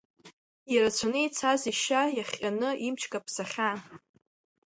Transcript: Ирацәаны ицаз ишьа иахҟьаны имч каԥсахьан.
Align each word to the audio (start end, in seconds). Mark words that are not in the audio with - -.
Ирацәаны 0.73 1.19
ицаз 1.25 1.61
ишьа 1.71 2.01
иахҟьаны 2.17 2.69
имч 2.87 3.01
каԥсахьан. 3.11 3.79